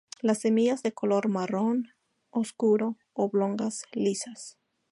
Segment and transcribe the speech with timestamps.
[0.19, 1.89] Las semillas de color marrón
[2.31, 4.57] oscuro, oblongas, lisas.